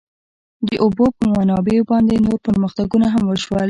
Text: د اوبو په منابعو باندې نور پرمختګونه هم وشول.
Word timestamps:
د 0.67 0.69
اوبو 0.83 1.05
په 1.17 1.23
منابعو 1.35 1.87
باندې 1.91 2.23
نور 2.25 2.37
پرمختګونه 2.47 3.07
هم 3.13 3.23
وشول. 3.27 3.59